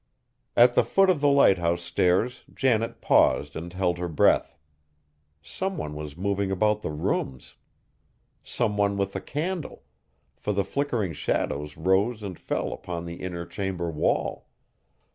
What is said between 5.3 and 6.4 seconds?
Some one was